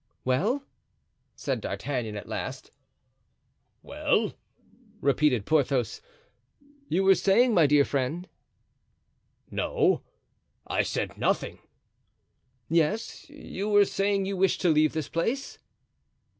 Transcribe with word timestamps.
"Well?" 0.25 0.63
said 1.35 1.61
D'Artagnan, 1.61 2.17
at 2.17 2.27
last. 2.27 2.71
"Well!" 3.83 4.33
repeated 4.99 5.45
Porthos. 5.45 6.01
"You 6.89 7.03
were 7.03 7.13
saying, 7.13 7.53
my 7.53 7.67
dear 7.67 7.85
friend——" 7.85 8.27
"No; 9.51 10.01
I 10.65 10.81
said 10.81 11.19
nothing." 11.19 11.59
"Yes; 12.67 13.29
you 13.29 13.69
were 13.69 13.85
saying 13.85 14.25
you 14.25 14.35
wished 14.35 14.59
to 14.61 14.69
leave 14.69 14.93
this 14.93 15.07
place." 15.07 15.59